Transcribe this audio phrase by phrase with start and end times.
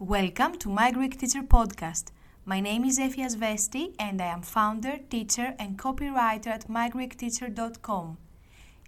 [0.00, 2.04] Welcome to My Greek Teacher Podcast.
[2.46, 8.16] My name is Efia Vesti and I am founder, teacher, and copywriter at mygreekteacher.com.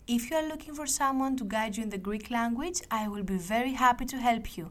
[0.06, 3.24] If you are looking for someone to guide you in the Greek language, I will
[3.24, 4.70] be very happy to help you.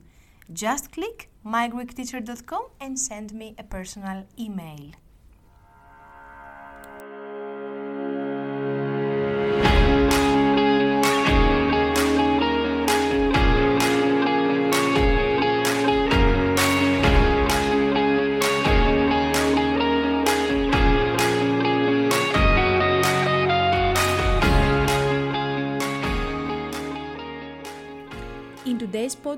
[0.51, 4.93] Just click mygreekteacher.com and send me a personal email.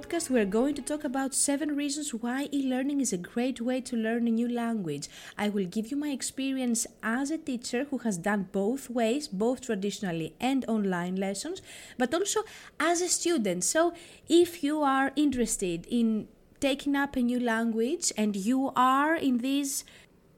[0.04, 3.62] Podcast, we are going to talk about seven reasons why e learning is a great
[3.62, 5.08] way to learn a new language.
[5.38, 9.62] I will give you my experience as a teacher who has done both ways, both
[9.62, 11.62] traditionally and online lessons,
[11.98, 12.42] but also
[12.80, 13.64] as a student.
[13.64, 13.94] So,
[14.28, 16.28] if you are interested in
[16.60, 19.86] taking up a new language and you are in this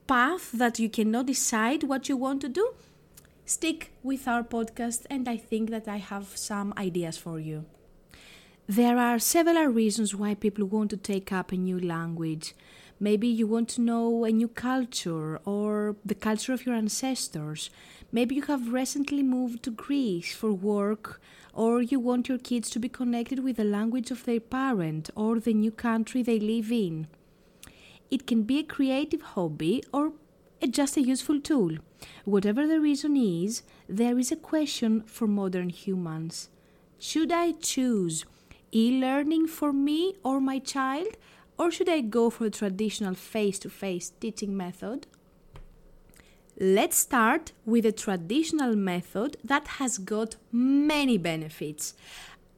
[0.06, 2.74] path that you cannot decide what you want to do,
[3.46, 7.66] stick with our podcast, and I think that I have some ideas for you.
[8.68, 12.56] There are several reasons why people want to take up a new language.
[13.00, 17.70] Maybe you want to know a new culture or the culture of your ancestors.
[18.12, 21.22] Maybe you have recently moved to Greece for work,
[21.54, 25.40] or you want your kids to be connected with the language of their parent or
[25.40, 27.06] the new country they live in.
[28.10, 30.14] It can be a creative hobby or
[30.72, 31.78] just a useful tool.
[32.24, 36.50] Whatever the reason is, there is a question for modern humans.
[36.98, 38.26] Should I choose
[38.76, 41.16] e learning for me or my child,
[41.58, 45.08] or should I go for the traditional face to face teaching method?
[46.60, 51.94] Let's start with a traditional method that has got many benefits.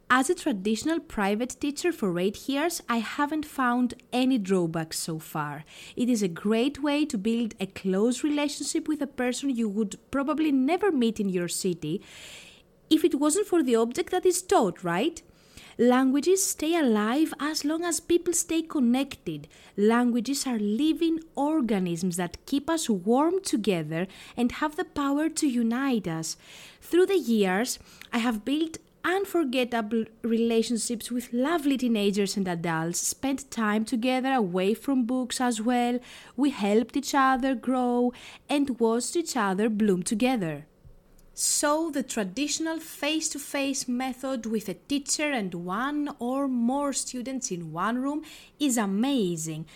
[0.09, 5.65] As a traditional private teacher for eight years, I haven't found any drawbacks so far.
[5.95, 9.99] It is a great way to build a close relationship with a person you would
[10.09, 12.01] probably never meet in your city
[12.89, 15.21] if it wasn't for the object that is taught, right?
[15.79, 19.47] Languages stay alive as long as people stay connected.
[19.77, 26.07] Languages are living organisms that keep us warm together and have the power to unite
[26.07, 26.35] us.
[26.81, 27.77] Through the years,
[28.11, 35.05] I have built unforgettable relationships with lovely teenagers and adults, spent time together away from
[35.05, 35.99] books as well.
[36.35, 38.13] We helped each other grow
[38.49, 40.65] and watched each other bloom together.
[41.39, 47.51] So, the traditional face to face method with a teacher and one or more students
[47.51, 48.23] in one room
[48.59, 49.67] is amazing.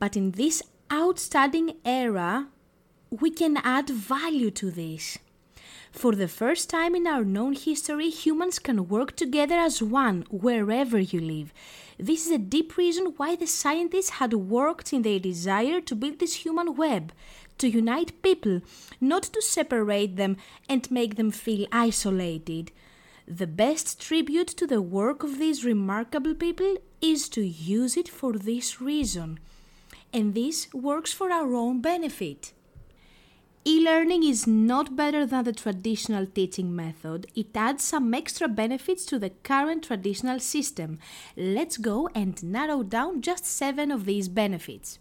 [0.00, 0.60] But in this
[0.92, 2.48] outstanding era,
[3.10, 5.16] we can add value to this.
[5.92, 10.98] For the first time in our known history, humans can work together as one wherever
[10.98, 11.54] you live.
[11.96, 16.18] This is a deep reason why the scientists had worked in their desire to build
[16.18, 17.12] this human web
[17.58, 18.60] to unite people,
[19.00, 20.36] not to separate them
[20.68, 22.72] and make them feel isolated.
[23.26, 28.34] The best tribute to the work of these remarkable people is to use it for
[28.34, 29.40] this reason.
[30.12, 32.52] And this works for our own benefit.
[33.66, 37.26] E learning is not better than the traditional teaching method.
[37.34, 40.98] It adds some extra benefits to the current traditional system.
[41.34, 44.98] Let's go and narrow down just seven of these benefits.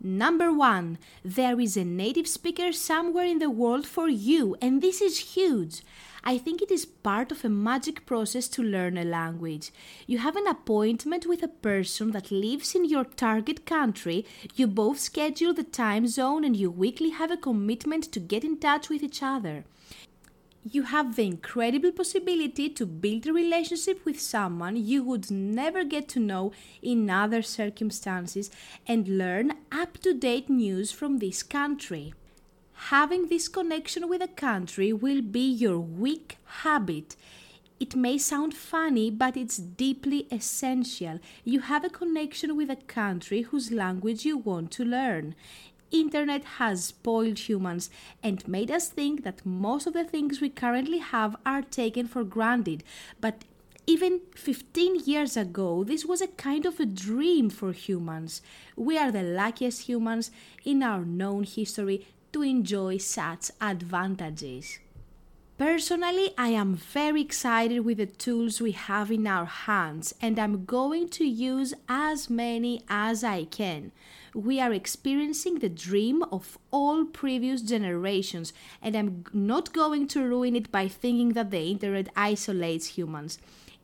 [0.00, 5.00] Number one, there is a native speaker somewhere in the world for you, and this
[5.00, 5.82] is huge.
[6.22, 9.70] I think it is part of a magic process to learn a language.
[10.06, 15.00] You have an appointment with a person that lives in your target country, you both
[15.00, 19.02] schedule the time zone, and you weekly have a commitment to get in touch with
[19.02, 19.64] each other
[20.72, 26.08] you have the incredible possibility to build a relationship with someone you would never get
[26.08, 26.50] to know
[26.82, 28.50] in other circumstances
[28.86, 32.12] and learn up to date news from this country.
[32.90, 37.14] Having this connection with a country will be your weak habit.
[37.78, 41.20] It may sound funny, but it's deeply essential.
[41.44, 45.36] You have a connection with a country whose language you want to learn
[45.90, 47.90] internet has spoiled humans
[48.22, 52.24] and made us think that most of the things we currently have are taken for
[52.24, 52.82] granted
[53.20, 53.44] but
[53.88, 58.42] even 15 years ago, this was a kind of a dream for humans.
[58.74, 60.32] We are the luckiest humans
[60.64, 64.80] in our known history to enjoy such advantages.
[65.58, 70.66] Personally, I am very excited with the tools we have in our hands and I'm
[70.66, 73.90] going to use as many as I can.
[74.34, 80.54] We are experiencing the dream of all previous generations, and I'm not going to ruin
[80.56, 83.38] it by thinking that the internet isolates humans.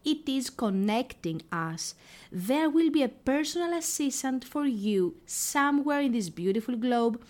[0.05, 1.95] it is connecting us.
[2.31, 7.23] There will be a personal assistant for you somewhere in this beautiful globe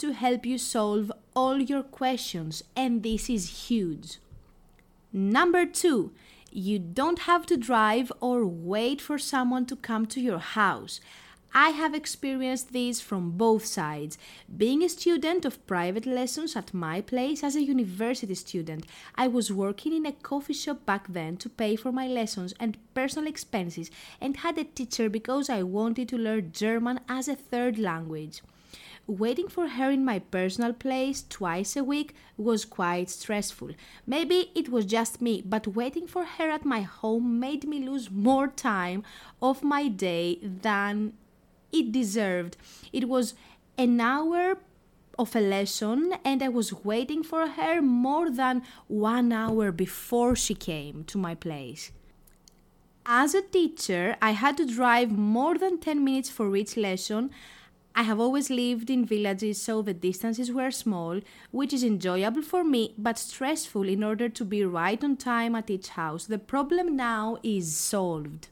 [0.00, 4.18] to help you solve all your questions, and this is huge.
[5.12, 6.12] Number two,
[6.50, 11.00] you don't have to drive or wait for someone to come to your house.
[11.52, 14.16] I have experienced this from both sides.
[14.56, 18.86] Being a student of private lessons at my place as a university student,
[19.16, 22.78] I was working in a coffee shop back then to pay for my lessons and
[22.94, 27.78] personal expenses and had a teacher because I wanted to learn German as a third
[27.78, 28.42] language.
[29.06, 33.70] Waiting for her in my personal place twice a week was quite stressful.
[34.06, 38.10] Maybe it was just me, but waiting for her at my home made me lose
[38.10, 39.02] more time
[39.42, 41.14] of my day than
[41.72, 42.56] it deserved.
[42.92, 43.34] It was
[43.76, 44.58] an hour
[45.18, 50.54] of a lesson and I was waiting for her more than one hour before she
[50.54, 51.92] came to my place.
[53.04, 57.30] As a teacher, I had to drive more than 10 minutes for each lesson.
[57.94, 61.20] I have always lived in villages, so the distances were small,
[61.50, 65.70] which is enjoyable for me but stressful in order to be right on time at
[65.70, 66.26] each house.
[66.26, 68.48] The problem now is solved.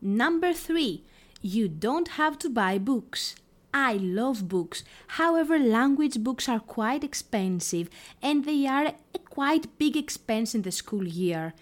[0.00, 1.04] Number three,
[1.40, 3.36] you don't have to buy books.
[3.72, 4.82] I love books.
[5.08, 7.88] However, language books are quite expensive
[8.22, 11.54] and they are a quite big expense in the school year.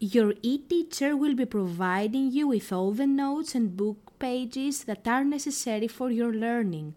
[0.00, 5.24] Your e-teacher will be providing you with all the notes and book pages that are
[5.24, 6.94] necessary for your learning.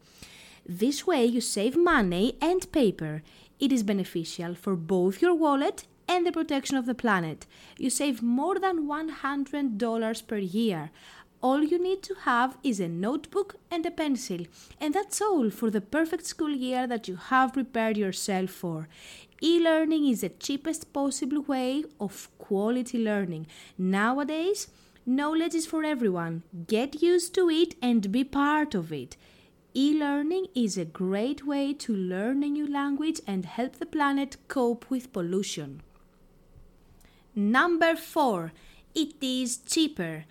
[0.65, 3.23] This way you save money and paper.
[3.59, 7.45] It is beneficial for both your wallet and the protection of the planet.
[7.77, 10.91] You save more than $100 per year
[11.41, 14.39] all you need to have is a notebook and a pencil,
[14.81, 18.87] and that's all for the perfect school year that you have prepared yourself for.
[19.41, 23.45] E learning is the cheapest possible way of quality learning.
[23.77, 24.67] Nowadays,
[25.07, 26.43] knowledge is for everyone.
[26.67, 29.15] Get used to it and be part of it.
[29.73, 34.37] E learning is a great way to learn a new language and help the planet
[34.47, 35.81] cope with pollution.
[37.35, 38.51] Number four,
[38.93, 40.25] it is cheaper.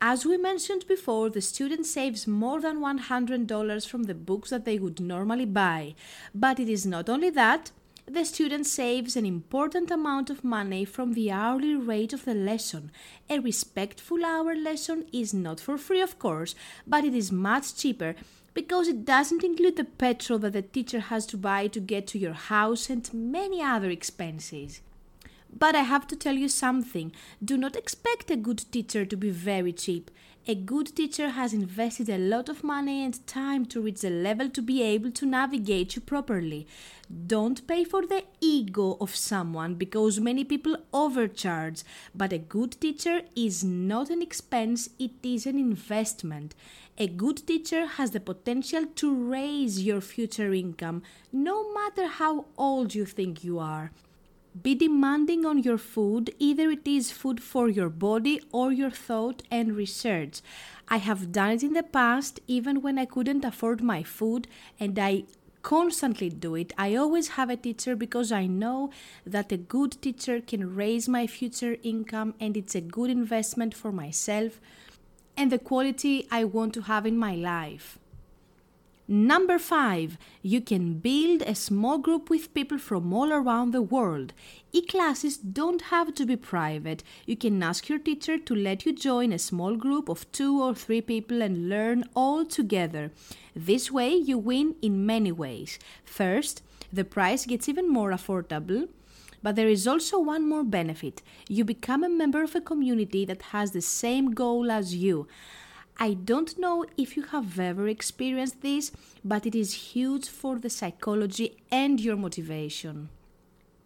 [0.00, 4.78] As we mentioned before, the student saves more than $100 from the books that they
[4.78, 5.94] would normally buy.
[6.34, 7.70] But it is not only that,
[8.12, 12.90] the student saves an important amount of money from the hourly rate of the lesson.
[13.30, 16.54] A respectful hour lesson is not for free, of course,
[16.86, 18.14] but it is much cheaper
[18.52, 22.18] because it doesn't include the petrol that the teacher has to buy to get to
[22.18, 24.82] your house and many other expenses.
[25.50, 27.12] But I have to tell you something.
[27.42, 30.10] Do not expect a good teacher to be very cheap.
[30.44, 34.50] A good teacher has invested a lot of money and time to reach the level
[34.50, 36.66] to be able to navigate you properly.
[37.28, 41.84] Don't pay for the ego of someone because many people overcharge.
[42.12, 46.56] But a good teacher is not an expense, it is an investment.
[46.98, 52.96] A good teacher has the potential to raise your future income, no matter how old
[52.96, 53.92] you think you are
[54.60, 59.42] be demanding on your food, either it is food for your body or your thought
[59.50, 60.40] and research.
[60.88, 64.46] I have done it in the past, even when I couldn't afford my food,
[64.78, 65.24] and I
[65.62, 66.72] constantly do it.
[66.76, 68.90] I always have a teacher because I know
[69.24, 73.92] that a good teacher can raise my future income and it's a good investment for
[73.92, 74.60] myself
[75.36, 77.98] and the quality I want to have in my life.
[79.14, 84.32] Number five, you can build a small group with people from all around the world.
[84.72, 87.04] E classes don't have to be private.
[87.26, 90.74] You can ask your teacher to let you join a small group of two or
[90.74, 93.10] three people and learn all together.
[93.54, 95.78] This way, you win in many ways.
[96.06, 98.88] First, the price gets even more affordable.
[99.42, 101.20] But there is also one more benefit.
[101.48, 105.26] You become a member of a community that has the same goal as you.
[105.98, 108.90] I don't know if you have ever experienced this,
[109.24, 113.08] but it is huge for the psychology and your motivation.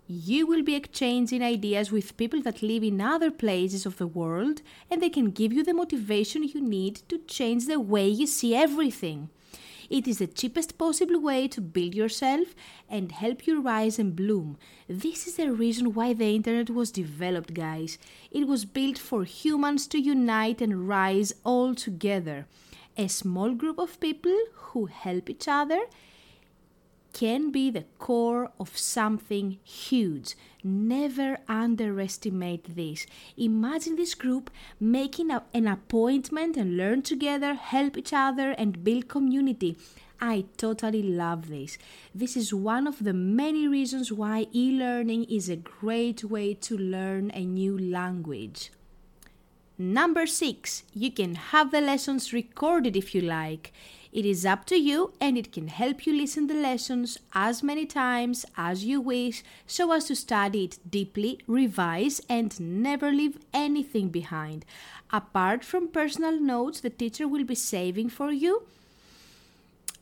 [0.08, 4.62] You will be exchanging ideas with people that live in other places of the world,
[4.88, 8.54] and they can give you the motivation you need to change the way you see
[8.54, 9.30] everything.
[9.88, 12.55] It is the cheapest possible way to build yourself
[12.88, 14.59] and help you rise and bloom.
[14.88, 17.99] This is the reason why the internet was developed, guys.
[18.31, 22.47] It was built for humans to unite and rise all together.
[22.97, 25.81] A small group of people who help each other
[27.16, 30.35] can be the core of something huge.
[30.62, 33.06] Never underestimate this.
[33.38, 39.08] Imagine this group making a, an appointment and learn together, help each other, and build
[39.08, 39.78] community.
[40.20, 41.78] I totally love this.
[42.14, 46.76] This is one of the many reasons why e learning is a great way to
[46.76, 48.70] learn a new language.
[49.78, 53.73] Number six, you can have the lessons recorded if you like.
[54.16, 57.85] It is up to you and it can help you listen the lessons as many
[57.85, 64.08] times as you wish so as to study it deeply, revise and never leave anything
[64.08, 64.64] behind.
[65.11, 68.62] Apart from personal notes the teacher will be saving for you,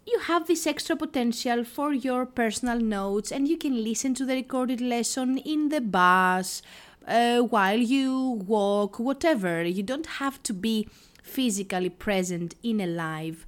[0.06, 4.36] you have this extra potential for your personal notes and you can listen to the
[4.36, 6.62] recorded lesson in the bus
[7.08, 10.88] uh, while you walk whatever you don't have to be
[11.20, 13.44] physically present in a live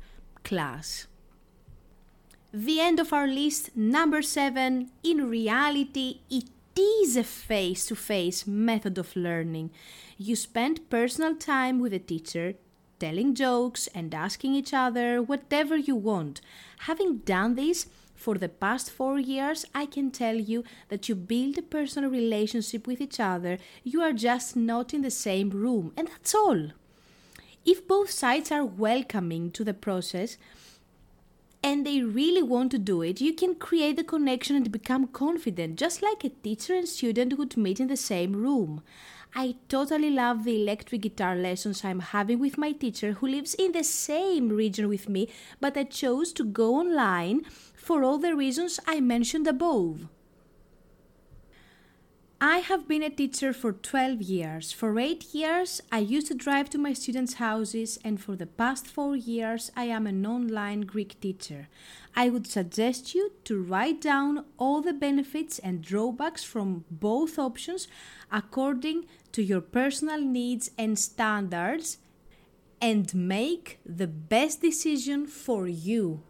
[0.47, 1.09] class.
[2.53, 4.91] The end of our list, number seven.
[5.03, 6.49] In reality, it
[6.79, 9.71] is a face to face method of learning.
[10.17, 12.55] You spend personal time with a teacher,
[13.01, 16.41] telling jokes and asking each other whatever you want.
[16.91, 21.59] Having done this, for the past four years, I can tell you that you build
[21.59, 23.59] a personal relationship with each other.
[23.85, 26.71] You are just not in the same room, and that's all.
[27.67, 30.39] If both sides are welcoming to the process
[31.65, 35.77] and they really want to do it, you can create the connection and become confident,
[35.77, 38.83] just like a teacher and student would meet in the same room.
[39.35, 43.73] I totally love the electric guitar lessons I'm having with my teacher who lives in
[43.73, 45.29] the same region with me,
[45.61, 47.43] but I chose to go online
[47.75, 50.07] for all the reasons I mentioned above.
[52.41, 54.71] I have been a teacher for 12 years.
[54.71, 58.87] For 8 years, I used to drive to my students' houses, and for the past
[58.87, 61.69] 4 years, I am an online Greek teacher.
[62.15, 67.89] I would suggest you to write down all the benefits and drawbacks from both options
[68.31, 71.97] according to your personal needs and standards
[72.83, 76.23] and make the best decision for you.